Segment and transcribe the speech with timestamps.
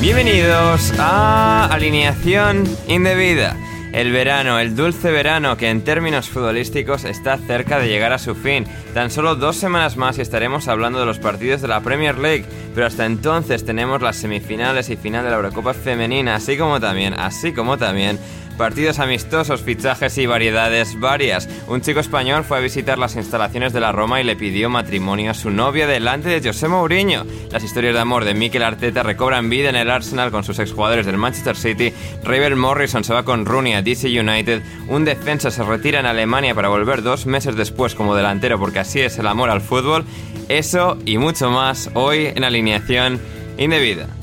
[0.00, 3.56] Bienvenidos a Alineación Indebida.
[3.92, 8.36] El verano, el dulce verano que en términos futbolísticos está cerca de llegar a su
[8.36, 8.64] fin.
[8.94, 12.44] Tan solo dos semanas más y estaremos hablando de los partidos de la Premier League,
[12.76, 17.14] pero hasta entonces tenemos las semifinales y final de la Eurocopa femenina, así como también,
[17.14, 18.20] así como también
[18.58, 21.48] partidos amistosos, fichajes y variedades varias.
[21.68, 25.30] Un chico español fue a visitar las instalaciones de la Roma y le pidió matrimonio
[25.30, 27.24] a su novia delante de José Mourinho.
[27.50, 31.06] Las historias de amor de Mikel Arteta recobran vida en el Arsenal con sus exjugadores
[31.06, 31.94] del Manchester City.
[32.24, 34.60] Ravel Morrison se va con Rooney a DC United.
[34.88, 39.00] Un defensa se retira en Alemania para volver dos meses después como delantero porque así
[39.00, 40.04] es el amor al fútbol.
[40.48, 43.20] Eso y mucho más hoy en alineación
[43.56, 44.17] indebida.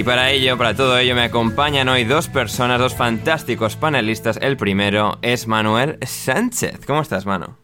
[0.00, 4.38] Y para ello, para todo ello, me acompañan hoy dos personas, dos fantásticos panelistas.
[4.40, 6.86] El primero es Manuel Sánchez.
[6.86, 7.58] ¿Cómo estás, Mano?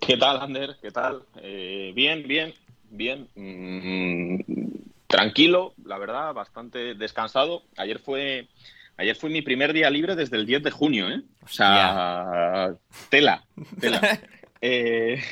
[0.00, 0.76] ¿Qué tal, Ander?
[0.80, 1.24] ¿Qué tal?
[1.42, 2.54] Eh, bien, bien,
[2.90, 3.26] bien.
[3.34, 4.38] Mm,
[5.08, 7.64] tranquilo, la verdad, bastante descansado.
[7.76, 8.46] Ayer fue,
[8.96, 11.22] ayer fue mi primer día libre desde el 10 de junio, ¿eh?
[11.44, 12.72] O sea,
[13.10, 13.42] tela,
[13.80, 14.00] tela.
[14.60, 15.22] Eh,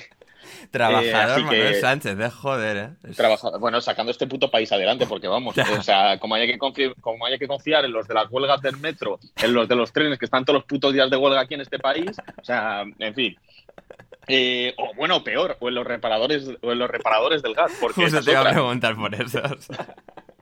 [0.70, 2.88] Trabajador así Manuel que- Sánchez, de joder, ¿eh?
[3.10, 6.58] Es- trabajador- bueno, sacando este puto país adelante, porque vamos, o sea, como haya, que
[6.58, 9.76] confiar, como haya que confiar en los de las huelgas del metro, en los de
[9.76, 12.10] los trenes que están todos los putos días de huelga aquí en este país,
[12.40, 13.36] o sea, en fin.
[14.28, 18.02] Eh, o bueno, peor, o en los reparadores, o en los reparadores del gas, porque
[18.02, 19.40] Justo te iba a preguntar por eso.
[19.44, 19.94] o sea.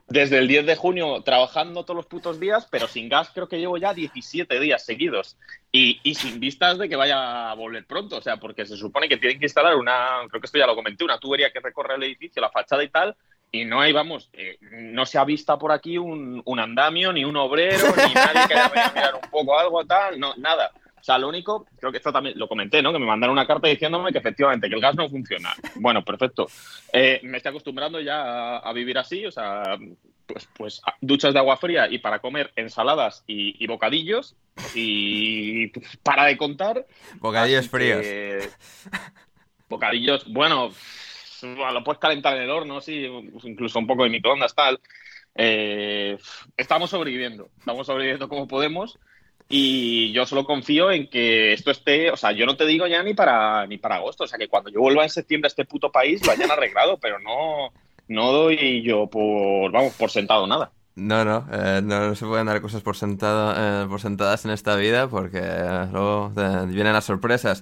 [0.07, 3.57] Desde el 10 de junio trabajando todos los putos días, pero sin gas creo que
[3.57, 5.37] llevo ya 17 días seguidos.
[5.71, 9.17] Y, sin vistas de que vaya a volver pronto, o sea, porque se supone que
[9.17, 12.03] tienen que instalar una, creo que esto ya lo comenté, una tubería que recorre el
[12.03, 13.15] edificio, la fachada y tal,
[13.51, 17.35] y no hay, vamos, eh, no se ha visto por aquí un, andamio, ni un
[17.35, 20.71] obrero, ni nadie que venido a mirar un poco algo, tal, no, nada.
[21.05, 22.91] Sea, lo único, creo que esto también lo comenté, ¿no?
[22.91, 25.53] Que me mandaron una carta diciéndome que efectivamente, que el gas no funciona.
[25.75, 26.47] Bueno, perfecto.
[26.91, 29.77] Eh, me estoy acostumbrando ya a, a vivir así, o sea,
[30.25, 34.35] pues, pues duchas de agua fría y para comer ensaladas y, y bocadillos
[34.73, 35.67] y
[36.01, 36.87] para de contar.
[37.19, 38.01] Bocadillos fríos.
[38.01, 38.49] que-
[39.69, 40.71] bocadillos, bueno,
[41.43, 43.05] lo puedes calentar en el horno, sí,
[43.43, 44.79] incluso un poco de microondas, tal.
[45.35, 46.17] Eh,
[46.57, 48.97] estamos sobreviviendo, estamos sobreviviendo como podemos.
[49.47, 53.03] Y yo solo confío en que esto esté, o sea, yo no te digo ya
[53.03, 55.65] ni para ni para agosto, o sea, que cuando yo vuelva en septiembre a este
[55.65, 57.71] puto país lo hayan arreglado, pero no,
[58.07, 60.71] no doy yo por, vamos, por sentado nada.
[60.95, 64.51] No, no, eh, no, no se pueden dar cosas por, sentado, eh, por sentadas en
[64.51, 67.61] esta vida porque eh, luego eh, vienen las sorpresas.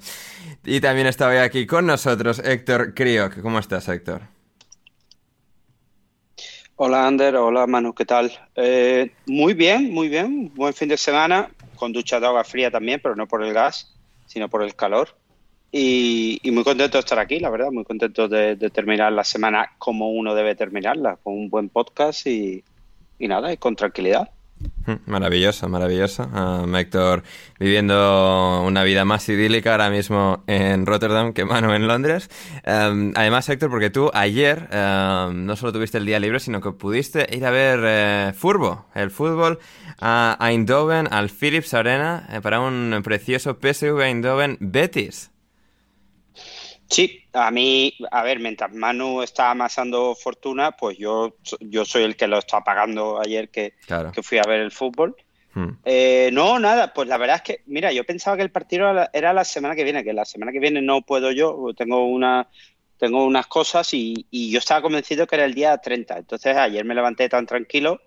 [0.63, 3.41] Y también está hoy aquí con nosotros Héctor Crioc.
[3.41, 4.21] ¿Cómo estás, Héctor?
[6.75, 8.31] Hola Ander, hola Manu, ¿qué tal?
[8.56, 12.99] Eh, muy bien, muy bien, buen fin de semana, con ducha de agua fría también,
[13.01, 15.09] pero no por el gas, sino por el calor.
[15.71, 20.11] Y, muy contento de estar aquí, la verdad, muy contento de, terminar la semana como
[20.11, 22.63] uno debe terminarla, con un buen podcast y
[23.19, 24.29] nada, y con tranquilidad.
[24.86, 26.30] Mm, Maravilloso, maravilloso.
[26.33, 27.24] Ah, Héctor
[27.60, 32.30] viviendo una vida más idílica ahora mismo en Rotterdam que Manu en Londres.
[32.63, 36.71] Em, además, Héctor, porque tú ayer em, no solo tuviste el día libre, sino que
[36.71, 39.60] pudiste ir a ver eh, Furbo, el fútbol,
[40.00, 45.32] a Eindhoven, al Philips Arena, eh, para un precioso PSV Eindhoven Betis.
[46.89, 52.15] Sí, a mí, a ver, mientras Manu está amasando fortuna, pues yo, yo soy el
[52.15, 54.12] que lo está pagando ayer que, Claro.
[54.12, 55.15] que fui a ver el fútbol.
[55.56, 55.69] Hmm.
[55.85, 59.33] Eh, no, nada, pues la verdad es que, mira, yo pensaba que el partido era
[59.33, 62.47] la- semana que viene, que la semana que viene no puedo yo, tengo una,
[62.97, 66.18] tengo unas cosas y, y yo estaba convencido que era el día 30.
[66.18, 68.01] Entonces ayer me levanté tan tranquilo,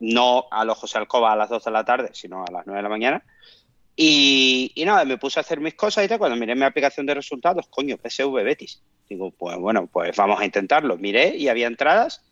[0.00, 2.78] no a los José Alcoba a las 2 de la tarde, sino a las 9
[2.78, 3.24] de la mañana.
[3.96, 6.18] Y, y nada, me puse a hacer mis cosas y tal.
[6.18, 8.82] Cuando miré mi aplicación de resultados, coño, PSV Betis.
[9.08, 10.96] Digo, pues bueno, pues vamos a intentarlo.
[10.96, 12.22] Miré y había entradas,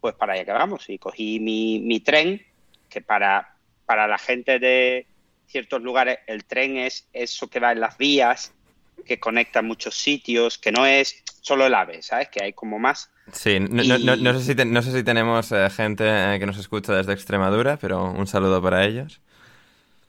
[0.00, 0.88] pues para allá que vamos.
[0.88, 2.42] Y cogí mi, mi tren,
[2.88, 3.54] que para,
[3.86, 5.06] para la gente de
[5.46, 8.52] ciertos lugares, el tren es eso que va en las vías,
[9.04, 12.28] que conecta muchos sitios, que no es solo el AVE, ¿sabes?
[12.28, 13.10] Que hay como más.
[13.32, 16.04] Sí, no, no- no- Y- no sé, si te- no sé si tenemos eh, gente
[16.06, 19.20] eh, que nos escucha desde Extremadura, pero un saludo para ellos.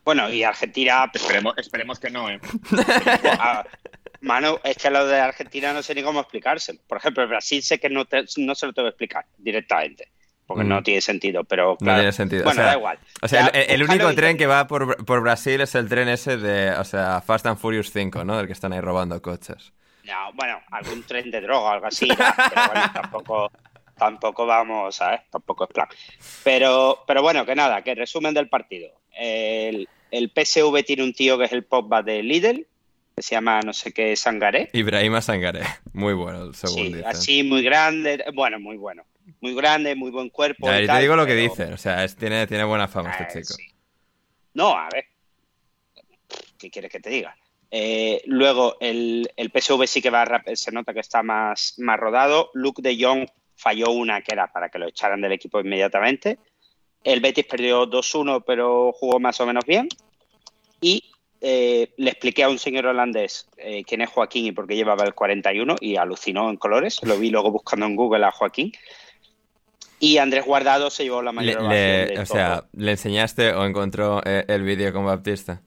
[0.04, 2.40] Bueno, y Argentina, Esperemos, esperemos que no, ¿eh?
[3.38, 3.64] Ah,
[4.20, 6.80] Manu, es que lo de Argentina no sé ni cómo explicárselo.
[6.88, 10.08] Por ejemplo, el Brasil sé que no, te- no se lo tengo que explicar directamente,
[10.46, 10.68] porque Mm.
[10.68, 12.44] no tiene sentido, pero No tiene sentido.
[12.44, 12.98] Bueno, o sea, da igual.
[13.20, 16.08] O sea, Ya, el, único y- tren que va por, por Brasil es el tren
[16.08, 18.36] ese de, o sea, Fast and Furious 5, ¿no?
[18.36, 19.72] Del que están ahí robando coches.
[20.04, 22.16] No, bueno, algún tren de droga o algo así, ¿no?
[22.16, 23.50] pero bueno, tampoco,
[23.96, 25.20] tampoco vamos, ¿sabes?
[25.30, 25.86] Tampoco es plan.
[26.44, 29.00] Pero, pero bueno, que nada, que resumen del partido.
[29.18, 32.66] El, el PSV tiene un tío que es el Pogba de Lidl,
[33.16, 34.70] que se llama no sé qué Sangaré.
[34.72, 35.62] Ibrahima Sangaré.
[35.92, 37.06] Muy bueno, el según Sí, dicen.
[37.06, 39.04] así muy grande, bueno, muy bueno.
[39.40, 40.66] Muy grande, muy buen cuerpo.
[40.66, 43.24] Ya, y te digo lo que dicen, o sea, es- tiene, tiene buena fama este
[43.38, 43.54] Eh, chico.
[43.54, 43.66] sí.
[44.54, 45.04] No, a ver.
[46.58, 47.36] ¿Qué quieres que te diga?
[47.70, 52.50] Eh, luego, el, el PSV sí que va se nota que está más, más rodado.
[52.54, 53.26] Luke de Jong
[53.56, 56.38] falló una que era para que lo echaran del equipo inmediatamente.
[57.04, 59.88] El Betis perdió 2-1, pero jugó más o menos bien.
[60.80, 61.10] Y
[61.40, 65.04] eh, le expliqué a un señor holandés eh, quién es Joaquín y por qué llevaba
[65.04, 67.00] el 41 y alucinó en colores.
[67.02, 68.72] Lo vi luego buscando en Google a Joaquín.
[69.98, 71.76] Y Andrés Guardado se llevó la Le- mayor le-
[72.06, 72.34] de o todo.
[72.36, 75.62] sea, ¿le enseñaste o encontró eh, el vídeo con Baptista?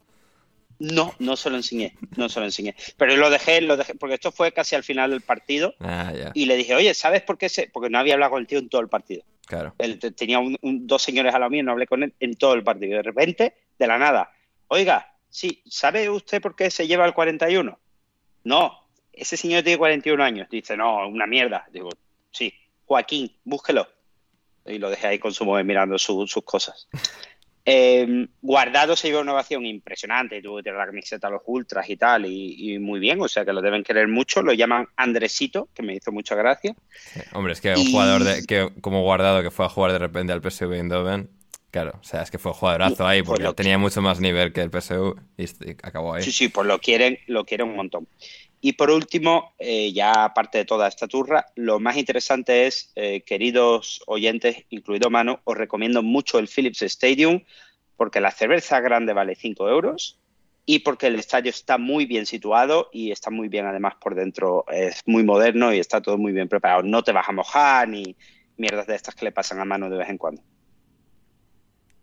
[0.78, 2.76] No, no se lo enseñé, no se lo enseñé.
[2.98, 5.74] Pero lo dejé, lo dejé, porque esto fue casi al final del partido.
[5.80, 7.70] Ah, ya, Y le dije, oye, ¿sabes por qué se...?
[7.72, 9.24] Porque no había hablado con el tío en todo el partido.
[9.46, 9.74] Claro.
[9.78, 12.54] Él te- tenía un- dos señores a la mía no hablé con él en todo
[12.54, 12.98] el partido.
[12.98, 14.32] De repente, de la nada,
[14.68, 17.80] oiga, sí, ¿sabe usted por qué se lleva el 41?
[18.44, 18.80] No,
[19.14, 20.48] ese señor tiene 41 años.
[20.50, 21.66] Dice, no, una mierda.
[21.72, 21.90] Digo,
[22.32, 22.54] sí,
[22.86, 23.88] Joaquín, búsquelo.
[24.66, 26.88] Y lo dejé ahí con su móvil mirando su- sus cosas.
[27.68, 31.90] Eh, Guardado se llevó una ovación impresionante, tuvo que tirar la camiseta a los ultras
[31.90, 34.44] y tal, y, y muy bien, o sea que lo deben querer mucho.
[34.44, 36.76] Lo llaman Andresito, que me hizo mucha gracia.
[37.34, 40.32] Hombre, es que un jugador de, que, como guardado que fue a jugar de repente
[40.32, 41.30] al PSV Eindhoven,
[41.72, 44.54] claro, o sea, es que fue un jugadorazo ahí Pues porque tenía mucho más nivel
[44.54, 46.24] que el PSV y, y acabó ahí.
[46.24, 48.08] Sí, sí, pues lo quieren, lo quieren un montón.
[48.66, 53.22] Y por último, eh, ya aparte de toda esta turra, lo más interesante es, eh,
[53.22, 57.44] queridos oyentes, incluido Mano, os recomiendo mucho el Philips Stadium
[57.96, 60.20] porque la cerveza grande vale 5 euros
[60.66, 64.66] y porque el estadio está muy bien situado y está muy bien además por dentro,
[64.72, 66.82] es muy moderno y está todo muy bien preparado.
[66.82, 68.16] No te vas a mojar ni
[68.58, 70.42] mierdas de estas que le pasan a Mano de vez en cuando.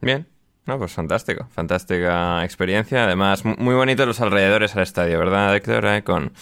[0.01, 0.32] Bien.
[0.67, 3.05] No, pues fantástico, fantástica experiencia.
[3.05, 5.85] Además, mu- muy bonitos los alrededores al estadio, ¿verdad, Héctor?
[5.87, 6.33] Eh, Con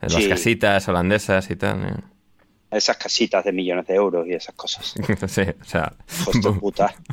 [0.00, 0.28] las Sí.
[0.28, 1.84] casitas holandesas y tal.
[1.84, 1.94] eh.
[2.70, 4.94] Esas casitas de millones de euros y esas cosas.
[5.26, 5.92] sí, o sea...
[6.32, 6.94] De puta.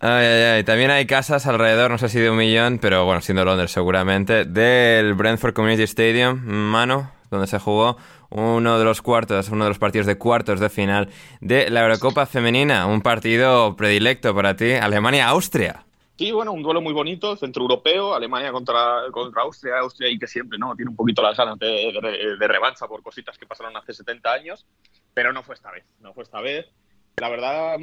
[0.00, 0.64] Ay, ay, ay.
[0.64, 4.44] También hay casas alrededor, no sé si de un millón, pero bueno, siendo Londres seguramente,
[4.44, 7.96] del Brentford Community Stadium, mano, donde se jugó
[8.30, 11.08] uno de los cuartos, uno de los partidos de cuartos de final
[11.40, 15.84] de la Eurocopa Femenina, un partido predilecto para ti, Alemania-Austria.
[16.16, 20.58] Sí, bueno, un duelo muy bonito, centroeuropeo, Alemania contra, contra Austria, Austria y que siempre
[20.58, 24.64] no tiene un poquito las ganas de, revancha por cositas que pasaron hace 70 años,
[25.12, 26.66] pero no fue esta vez, no fue esta vez.
[27.16, 27.80] La verdad,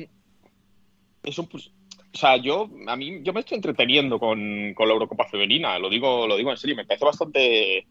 [1.23, 1.71] eso pues,
[2.13, 5.89] o sea, yo a mí yo me estoy entreteniendo con, con la Eurocopa femenina, lo
[5.89, 7.85] digo, lo digo en serio, me parece bastante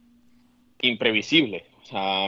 [0.83, 1.65] imprevisible.
[1.83, 2.27] O sea,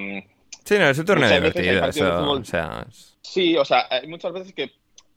[0.64, 2.40] Sí, no, es un torneo divertido, eso, fútbol.
[2.40, 4.72] o sea, es- Sí, o sea, hay muchas veces que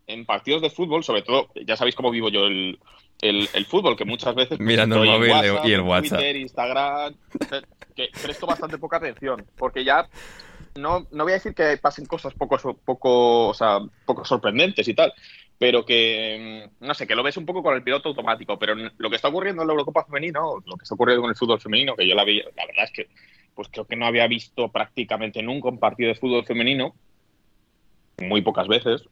[0.08, 2.80] en partidos de fútbol, sobre todo, ya sabéis cómo vivo yo el,
[3.22, 4.58] el, el fútbol, que muchas veces...
[4.58, 5.32] pues, Mirando el móvil
[5.66, 6.20] y el WhatsApp.
[6.20, 7.16] Twitter, Instagram,
[7.96, 10.08] que presto bastante poca atención, porque ya
[10.76, 14.94] no, no voy a decir que pasen cosas poco, poco, o sea, poco sorprendentes y
[14.94, 15.14] tal,
[15.58, 18.76] pero que, mm, no sé, que lo ves un poco con el piloto automático, pero
[18.76, 21.62] lo que está ocurriendo en la Eurocopa femenino, lo que está ocurriendo con el fútbol
[21.62, 23.08] femenino, que yo la vi, la verdad es que
[23.54, 26.94] pues creo que no había visto prácticamente nunca un partido de fútbol femenino,
[28.18, 29.08] muy pocas veces,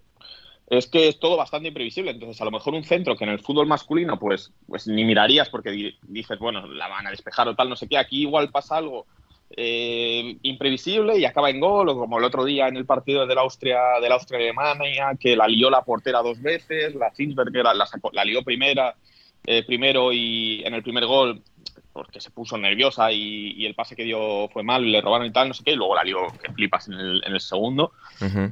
[0.68, 2.12] es que es todo bastante imprevisible.
[2.12, 5.50] Entonces, a lo mejor un centro que en el fútbol masculino, pues, pues ni mirarías
[5.50, 7.98] porque dices, bueno, la van a despejar o tal, no sé qué.
[7.98, 9.06] Aquí igual pasa algo
[9.56, 13.36] eh, imprevisible y acaba en gol, o como el otro día en el partido de
[13.36, 17.64] la Austria, de la Austria Alemania, que la lió la portera dos veces, la Zinsberger
[17.64, 18.96] la, la, lió primera,
[19.46, 21.42] eh, primero y en el primer gol
[21.94, 25.32] porque se puso nerviosa y, el pase que dio fue mal, y le robaron y
[25.32, 27.92] tal, no sé qué, y luego la lió que flipas en el, en el segundo.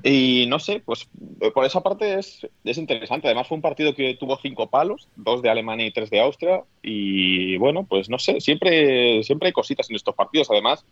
[0.03, 1.09] Y no sé, pues
[1.53, 3.27] por esa parte es, es, interesante.
[3.27, 6.63] Además fue un partido que tuvo cinco palos, dos de Alemania y tres de Austria.
[6.83, 10.51] Y bueno, pues no sé, siempre, siempre hay cositas en estos partidos.
[10.51, 10.85] Además,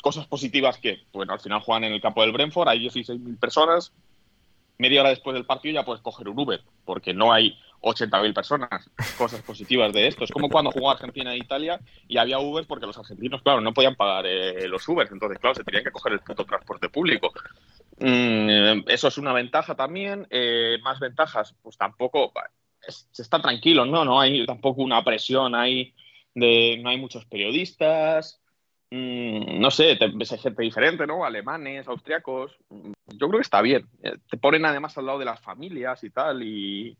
[0.00, 3.92] cosas positivas que, bueno, al final juegan en el campo del Brentford, hay 16.000 personas.
[4.78, 8.90] Media hora después del partido ya puedes coger un Uber, porque no hay 80.000 personas.
[9.18, 10.24] Cosas positivas de esto.
[10.24, 13.74] Es como cuando jugó Argentina e Italia y había Uber porque los argentinos, claro, no
[13.74, 15.12] podían pagar eh, los Ubers.
[15.12, 17.32] Entonces, claro, se tenían que coger el puto transporte público.
[17.98, 20.26] Mm, eso es una ventaja también.
[20.30, 22.32] Eh, más ventajas, pues tampoco.
[22.80, 24.04] se está tranquilo, ¿no?
[24.04, 25.94] No hay tampoco una presión ahí
[26.34, 26.78] de.
[26.82, 28.40] No hay muchos periodistas.
[28.90, 31.24] Mm, no sé, gente diferente, ¿no?
[31.24, 32.56] Alemanes, austriacos.
[32.68, 33.88] Mm, yo creo que está bien.
[34.02, 36.42] Eh, te ponen además al lado de las familias y tal.
[36.42, 36.96] Y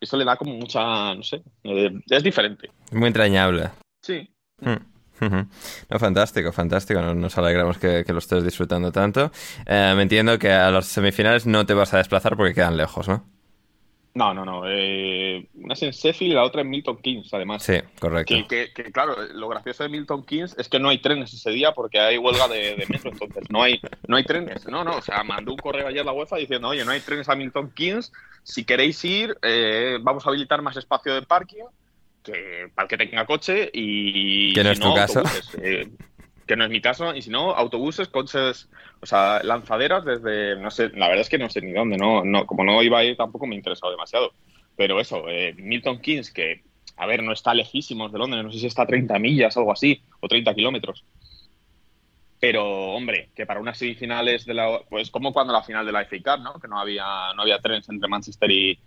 [0.00, 2.70] eso le da como mucha, no sé, eh, es diferente.
[2.92, 3.70] Muy entrañable.
[4.02, 4.28] Sí.
[4.60, 4.76] Hmm.
[5.20, 7.00] No, fantástico, fantástico.
[7.00, 9.32] Nos, alegramos que, lo estés disfrutando tanto.
[9.64, 13.08] Eh, me entiendo que a las semifinales no te vas a desplazar porque quedan lejos,
[13.08, 13.24] ¿no?
[14.16, 14.62] No, no, no.
[14.66, 17.62] Eh, una es en Sheffield y la otra en Milton Keynes, además.
[17.62, 18.34] Sí, correcto.
[18.48, 22.00] Que, claro, lo gracioso de Milton Keynes es que no hay trenes ese día porque
[22.00, 24.66] hay huelga de, metro, entonces no hay, no hay trenes.
[24.68, 27.00] No, no, o sea, mandó un correo ayer a la UEFA diciendo, oye, no hay
[27.00, 28.10] trenes a Milton Keynes,
[28.42, 31.64] si queréis ir, eh, vamos a habilitar más espacio de parking
[32.22, 34.54] que, para el que tenga coche y...
[34.54, 35.22] Que no es tu caso.
[35.60, 35.90] Eh,
[36.46, 38.68] que no es mi caso, y si no, autobuses, coches,
[39.00, 42.24] o sea, lanzaderas desde, no sé, la verdad es que no sé ni dónde, no,
[42.24, 44.32] no como no iba a ir tampoco me ha interesado demasiado.
[44.76, 46.62] Pero eso, eh, Milton Keynes, que,
[46.96, 49.72] a ver, no está lejísimos de Londres, no sé si está a 30 millas, algo
[49.72, 51.04] así, o 30 kilómetros.
[52.38, 54.80] Pero, hombre, que para unas semifinales de la.
[54.90, 56.60] Pues como cuando la final de la FA ¿no?
[56.60, 58.78] Que no había, no había trenes entre Manchester y,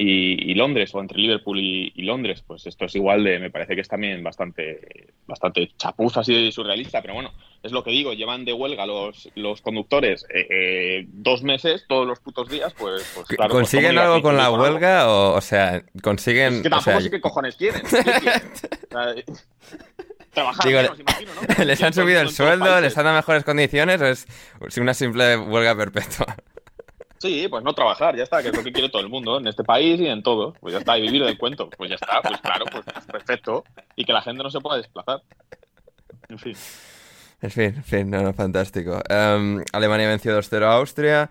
[0.00, 3.80] y, Londres o entre Liverpool y, Londres, pues esto es igual de, me parece que
[3.80, 8.52] es también bastante, bastante chapuza así surrealista, pero bueno, es lo que digo, llevan de
[8.52, 13.50] huelga los, los conductores eh, eh, dos meses, todos los putos días, pues, pues claro.
[13.50, 16.54] Pues, ¿Consiguen algo con la huelga o, o sea, consiguen...
[16.54, 17.82] Es que tampoco sé qué cojones quieren.
[20.38, 21.54] trabajar imagino, ¿no?
[21.64, 22.80] ¿Les han subido el sueldo?
[22.80, 24.26] ¿Les han dado mejores condiciones?
[24.60, 26.36] ¿O es una simple huelga perpetua?
[27.18, 29.48] Sí, pues no trabajar, ya está, que es lo que quiere todo el mundo, en
[29.48, 30.54] este país y en todo.
[30.60, 31.68] Pues ya está, y vivir del cuento.
[31.76, 33.64] Pues ya está, pues claro, pues perfecto.
[33.96, 35.22] Y que la gente no se pueda desplazar.
[36.28, 36.56] En fin.
[37.40, 39.00] En fin, en fin, no, no fantástico.
[39.08, 41.30] Em, Alemania venció 2-0 a Austria.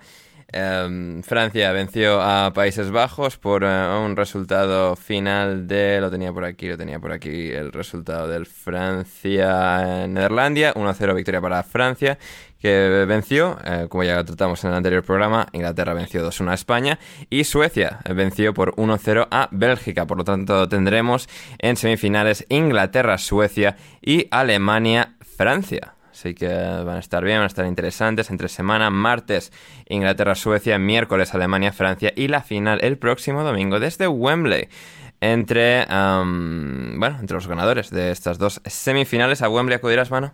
[0.49, 5.99] Em, Francia venció a Países Bajos por eh, un resultado final de.
[5.99, 7.51] Lo tenía por aquí, lo tenía por aquí.
[7.51, 10.73] El resultado del Francia-Nederlandia.
[10.73, 12.17] 1-0 victoria para Francia,
[12.59, 15.47] que venció, eh, como ya tratamos en el anterior programa.
[15.53, 16.99] Inglaterra venció 2-1 a España.
[17.29, 20.05] Y Suecia venció por 1-0 a Bélgica.
[20.05, 25.93] Por lo tanto, tendremos en semifinales Inglaterra-Suecia y Alemania-Francia.
[26.11, 28.31] Así que van a estar bien, van a estar interesantes.
[28.31, 29.51] Entre semana, martes,
[29.87, 34.67] Inglaterra-Suecia, miércoles, Alemania-Francia y la final el próximo domingo desde Wembley.
[35.21, 39.43] Entre, bueno, entre los ganadores de estas dos semifinales.
[39.43, 40.33] ¿A Wembley acudirás, mano?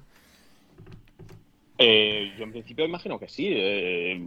[1.77, 3.47] Eh, yo en principio imagino que sí.
[3.51, 4.23] Eh,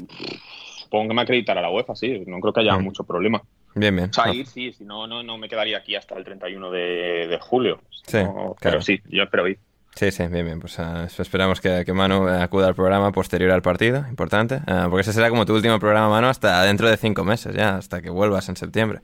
[0.79, 2.23] supongo que me acreditará la UEFA, sí.
[2.27, 3.43] No creo que haya mucho problema.
[3.75, 4.11] Bien, bien.
[4.11, 7.81] O sea, ir, sí, si no, no, me quedaría aquí hasta el 31 de, julio.
[8.07, 8.19] Sí,
[8.61, 9.59] Pero sí, yo espero ir.
[9.95, 10.61] Sí, sí, bien, bien.
[10.61, 14.57] Pues uh, esperamos que, que, Manu acuda al programa posterior al partido, importante.
[14.57, 17.77] Uh, porque ese será como tu último programa, Manu, hasta dentro de cinco meses ya,
[17.77, 19.01] hasta que vuelvas en septiembre.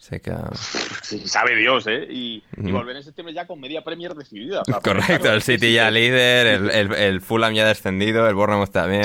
[0.00, 0.32] Así que...
[1.02, 2.06] Sí, sabe Dios, ¿eh?
[2.08, 4.62] Y, y, volver en septiembre ya con media Premier decidida.
[4.82, 9.02] Correcto, el City ya líder, el, el, el, Fulham ya descendido, el Bournemouth también.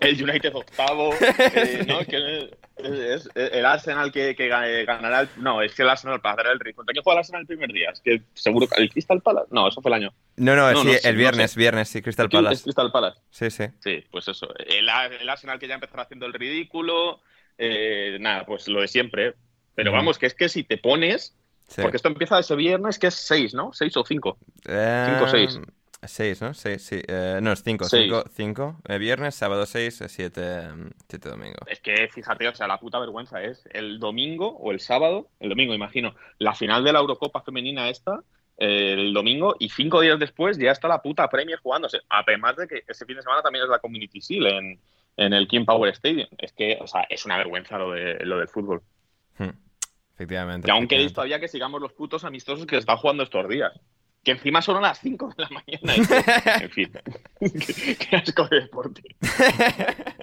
[0.00, 2.00] el United octavo, eh, ¿no?
[2.00, 6.60] Que, es el Arsenal que, que, ganará el, no es que el Arsenal para el
[6.60, 7.90] ritmo ¿contra quién juega el Arsenal el primer día?
[7.90, 11.16] es que seguro el Crystal Palace no eso fue el año no no, sí, el
[11.16, 14.88] viernes viernes sí Crystal Palace es Crystal Palace sí sí sí pues eso el,
[15.20, 17.20] el Arsenal que ya empezó haciendo el ridículo
[17.58, 19.34] eh, nada pues lo de siempre
[19.78, 21.36] pero vamos que es que si te pones
[21.76, 23.72] porque esto empieza ese viernes que es 6 ¿no?
[23.72, 25.60] 6 o 5 5 o 6
[26.06, 26.54] 6, ¿no?
[26.54, 27.02] Sí, sí.
[27.08, 27.86] Eh, no, es 5.
[27.86, 28.12] Seis.
[28.32, 28.76] 5.
[29.00, 30.68] viernes, sábado 6, 7
[31.24, 31.58] domingo.
[31.66, 35.48] Es que fíjate, o sea, la puta vergüenza es el domingo o el sábado, el
[35.48, 38.22] domingo, imagino, la final de la Eurocopa femenina esta,
[38.58, 41.98] eh, el domingo, y cinco días después ya está la puta Premier jugándose.
[42.08, 44.80] Además de que ese fin de semana también es la Community Shield en,
[45.16, 46.28] en el King Power Stadium.
[46.38, 48.82] Es que, o sea, es una vergüenza lo, de, lo del fútbol.
[49.36, 49.50] Hmm.
[50.18, 50.66] Efectivamente.
[50.66, 53.70] Y aún queréis todavía que sigamos los putos amistosos que se están jugando estos días.
[54.24, 55.94] Que encima son a las 5 de la mañana.
[56.58, 56.92] y en fin.
[58.10, 59.02] qué, asco de deporte.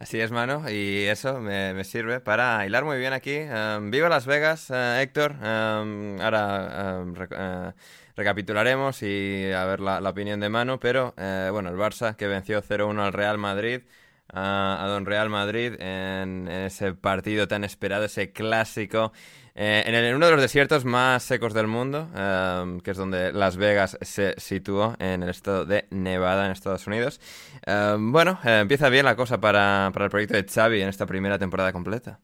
[0.00, 3.38] Así es, mano, y eso me, me sirve para hilar muy bien aquí.
[3.38, 5.32] Um, viva Las Vegas, eh, Héctor.
[5.40, 7.72] Um, ahora um, rec- eh,
[8.16, 12.26] recapitularemos y a ver la, la opinión de Manu, pero eh, bueno, el Barça que
[12.26, 13.82] venció 0-1 al Real Madrid,
[14.32, 19.12] a a Don Real Madrid en, ese partido tan esperado, ese clásico.
[19.54, 22.96] eh, en, el- en uno de los desiertos más secos del mundo, um, que es
[22.96, 27.20] donde Las Vegas se situó, en el estado de Nevada, en Estados Unidos.
[27.66, 31.04] Um, bueno, eh, empieza bien la cosa para, para el proyecto de Xavi en esta
[31.04, 32.18] primera temporada completa.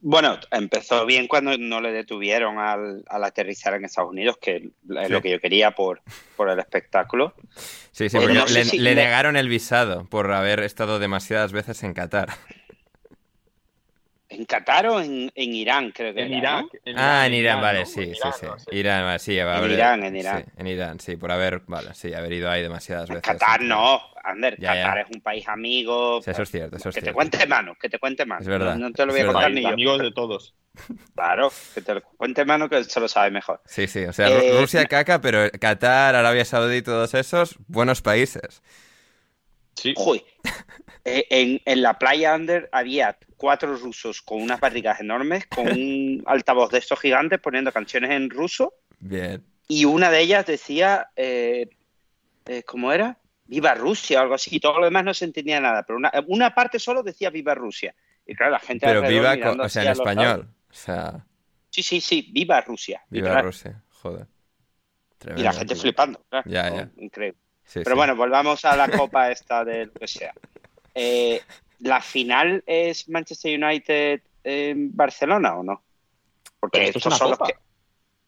[0.00, 4.62] Bueno, empezó bien cuando no le detuvieron al, al aterrizar en Estados Unidos, que es
[4.62, 5.12] Sí.
[5.12, 6.02] lo que yo quería por,
[6.36, 7.34] por el espectáculo.
[7.90, 10.60] Sí, sí, Eh, porque no sé le, si le le- negaron el visado por haber
[10.60, 12.28] estado demasiadas veces en Qatar.
[14.30, 16.66] ¿En Qatar o en, en Irán, creo que En era, Irak.
[16.86, 16.92] ¿no?
[16.96, 17.86] ah, en Irán, vale, ¿no?
[17.86, 18.76] sí, En sí, Irán, sí.
[18.76, 20.44] Irán, vale, sí, En haber- Irán, en Irán.
[20.44, 23.32] Sí, en Irán, sí, por haber, vale, sí, haber ido ahí demasiadas En veces.
[23.32, 24.00] Qatar no,
[24.30, 24.82] Ander, Ya, ya.
[24.84, 26.20] Qatar es un país amigo.
[26.22, 27.14] Sí, eso es cierto, eso es que te cierto.
[27.16, 28.40] cuente mano, que te cuente mano.
[28.40, 29.54] Es verdad, No, no te lo voy a contar verdad.
[29.56, 29.68] ni yo.
[29.68, 30.54] Amigos de todos.
[31.14, 33.60] Claro, que te lo cuente mano que se lo sabe mejor.
[33.66, 38.00] Sí, sí, o sea, Eh, Ru- Rusia caca, pero Qatar, Arabia Saudí, todos esos, buenos
[38.02, 38.62] países.
[39.74, 39.94] Sí.
[39.96, 40.22] Uy,
[41.04, 46.22] eh, en, en la playa Under había cuatro rusos con unas barrigas enormes, con un
[46.26, 49.44] altavoz de estos gigantes poniendo canciones en ruso Bien.
[49.68, 51.68] y una de ellas decía, eh,
[52.46, 53.18] eh, ¿cómo era?
[53.48, 56.12] Viva Rusia o algo así, y todo lo demás no se entendía nada, pero una,
[56.28, 57.94] una parte solo decía Viva Rusia.
[58.26, 60.48] Y claro, la gente Pero viva, o sea, en español.
[60.70, 61.24] O sea,
[61.70, 63.02] Sí, sí, sí, Viva Rusia.
[63.10, 63.44] viva literal.
[63.44, 64.26] Rusia, joder.
[64.26, 65.44] Y Tremendo.
[65.44, 66.22] la gente flipando.
[66.28, 66.50] claro.
[66.50, 66.90] Ya, ya.
[66.98, 67.38] Increíble.
[67.64, 67.96] Sí, Pero sí.
[67.96, 70.32] bueno, volvamos a la copa esta de lo que sea.
[70.94, 71.42] Eh,
[71.80, 75.82] ¿La final es Manchester United en Barcelona o no?
[76.60, 77.50] Porque Pero esto es estos una son los copa.
[77.52, 77.58] que...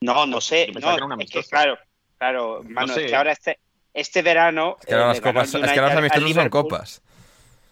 [0.02, 0.66] No, no sé.
[0.72, 1.78] Yo No, que era un es que, claro,
[2.18, 3.04] claro, mano, sé.
[3.04, 3.59] es que ahora este,
[3.94, 4.76] este verano...
[4.81, 7.03] Es que ahora eh, las copas, es que ahora los United al amistosos son copas.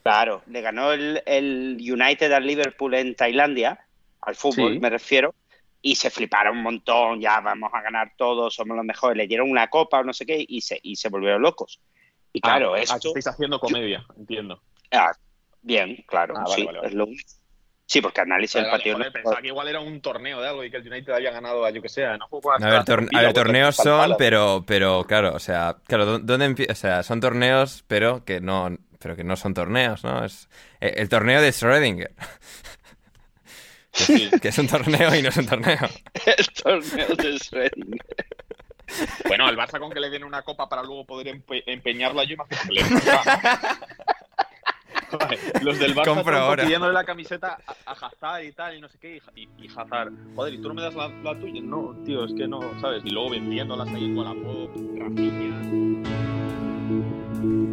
[0.03, 3.79] Claro, le ganó el, el United al Liverpool en Tailandia,
[4.23, 4.79] al fútbol Sí.
[4.81, 5.35] me refiero,
[5.83, 9.51] y se fliparon un montón, ya vamos a ganar todos, somos los mejores, le dieron
[9.51, 11.81] una copa o no sé qué, y se, y se volvieron locos.
[12.33, 13.09] Y claro, Ah, esto...
[13.09, 14.63] estáis haciendo comedia, entiendo.
[14.91, 15.13] Ah,
[15.63, 16.89] bien, claro, Ah, vale, sí, vale, vale.
[16.89, 17.31] es lo único.
[17.91, 18.97] Sí, porque análisis Vale, del vale, partido...
[18.97, 21.31] joder, no- pensaba que igual era un torneo de algo y que el United había
[21.31, 22.19] ganado a yo que sea.
[22.19, 26.05] No juego A ver, tor- a ver, torneos son, pero, pero claro, o sea, claro,
[26.05, 30.23] ¿dó- ¿dónde O sea, son torneos, pero que no, pero que no son torneos, ¿no?
[30.23, 30.51] Es
[30.83, 32.11] eh, el torneo de Schrödinger,
[33.93, 34.31] Sí.
[34.43, 35.79] que es un torneo y no es un torneo.
[36.27, 38.03] el torneo de Schrödinger.
[39.27, 42.35] Bueno, el Barça con que le den una copa para luego poder empe- empeñarla, yo
[42.35, 42.83] imagino que le
[45.19, 46.65] Vale, Los del Barça Compro ahora.
[46.65, 49.69] pidiéndole la camiseta a, a Hazard y tal, y no sé qué, y, y, y
[49.75, 51.61] Hazard, joder, ¿y tú no me das la, la tuya?
[51.63, 53.03] No, tío, es que no, ¿sabes?
[53.05, 55.63] Y luego vendiéndolas ahí con la pop, Rafinha...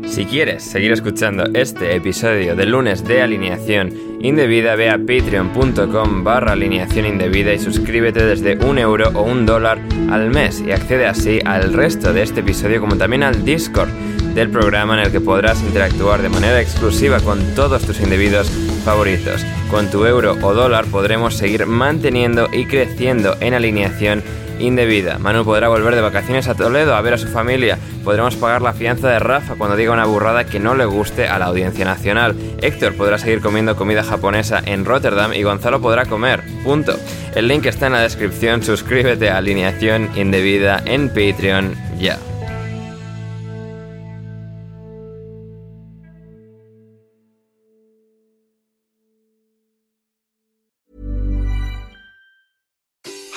[0.08, 6.52] Si quieres seguir escuchando este episodio de lunes de alineación indebida, ve a patreon.com barra
[6.54, 9.80] alineación indebida y suscríbete desde un euro o un dólar
[10.12, 13.90] al mes y accede así al resto de este episodio como también al Discord
[14.36, 18.50] del programa en el que podrás interactuar de manera exclusiva con todos tus individuos
[18.84, 19.46] favoritos.
[19.72, 24.22] Con tu euro o dólar podremos seguir manteniendo y creciendo en alineación
[24.60, 25.18] indebida.
[25.20, 27.78] Manu podrá volver de vacaciones a Toledo a ver a su familia.
[28.04, 31.40] Podremos pagar la fianza de Rafa cuando diga una burrada que no le guste a
[31.40, 32.36] la audiencia nacional.
[32.62, 36.44] Héctor podrá seguir comiendo comida japonesa en Rotterdam y Gonzalo podrá comer.
[36.64, 36.98] Punto.
[37.34, 38.64] El link está en la descripción.
[38.64, 42.18] Suscríbete a Alineación Indebida en Patreon ya.